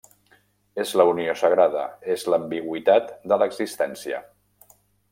És 0.83 0.93
la 1.01 1.05
unió 1.09 1.35
sagrada, 1.41 1.83
és 2.15 2.25
l'ambigüitat 2.35 3.15
de 3.33 3.41
l'existència. 3.43 4.27